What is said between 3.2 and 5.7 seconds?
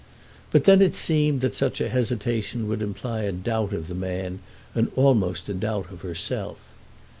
a doubt of the man, and almost a